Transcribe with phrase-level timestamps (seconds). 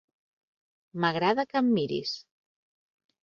[1.03, 2.13] M'agrada que em miris.